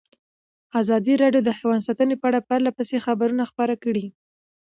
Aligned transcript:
ازادي 0.81 1.13
راډیو 1.21 1.45
د 1.45 1.49
حیوان 1.57 1.81
ساتنه 1.87 2.15
په 2.21 2.25
اړه 2.29 2.45
پرله 2.49 2.71
پسې 2.77 2.97
خبرونه 3.05 3.43
خپاره 3.51 3.75
کړي. 3.83 4.05